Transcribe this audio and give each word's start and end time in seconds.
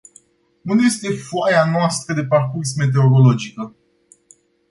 Unde 0.63 0.83
este 0.87 1.11
foaia 1.13 1.65
noastră 1.69 2.13
de 2.13 2.25
parcurs 2.25 2.75
meteorologică? 2.75 3.75